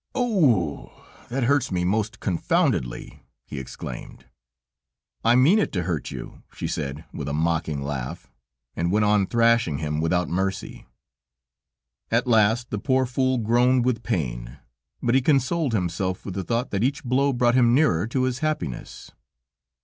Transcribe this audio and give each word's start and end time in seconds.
"Oh! 0.15 1.05
That 1.29 1.43
hurts 1.43 1.71
me 1.71 1.83
most 1.85 2.19
confoundedly," 2.19 3.21
he 3.45 3.59
exclaimed. 3.59 4.25
"I 5.23 5.35
mean 5.35 5.59
it 5.59 5.71
to 5.73 5.83
hurt 5.83 6.09
you," 6.09 6.41
she 6.55 6.67
said 6.67 7.05
with 7.13 7.29
a 7.29 7.33
mocking 7.33 7.83
laugh, 7.83 8.27
and 8.75 8.91
went 8.91 9.05
on 9.05 9.27
thrashing 9.27 9.77
him 9.77 10.01
without 10.01 10.27
mercy. 10.27 10.87
At 12.09 12.25
last 12.25 12.71
the 12.71 12.79
poor 12.79 13.05
fool 13.05 13.37
groaned 13.37 13.85
with 13.85 14.01
pain, 14.01 14.57
but 15.03 15.13
he 15.13 15.21
consoled 15.21 15.73
himself 15.73 16.25
with 16.25 16.33
the 16.33 16.43
thought 16.43 16.71
that 16.71 16.83
each 16.83 17.03
blow 17.03 17.31
brought 17.31 17.53
him 17.53 17.75
nearer 17.75 18.07
to 18.07 18.23
his 18.23 18.39
happiness. 18.39 19.11